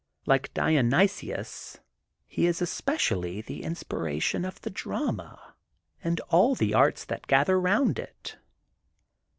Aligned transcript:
Like 0.25 0.51
Dionysius 0.55 1.77
he 2.25 2.47
is 2.47 2.59
especially 2.59 3.39
the 3.41 3.61
inspiration 3.61 4.45
of 4.45 4.59
the 4.61 4.71
drama 4.71 5.53
and 6.03 6.19
all 6.31 6.55
the 6.55 6.73
arts 6.73 7.05
that 7.05 7.27
gather 7.27 7.59
round 7.61 7.99
it. 7.99 8.37